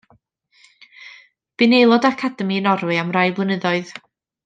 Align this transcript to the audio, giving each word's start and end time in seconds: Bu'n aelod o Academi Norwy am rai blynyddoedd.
Bu'n 1.55 1.77
aelod 1.81 2.09
o 2.09 2.11
Academi 2.13 2.61
Norwy 2.71 3.01
am 3.05 3.15
rai 3.19 3.27
blynyddoedd. 3.41 3.95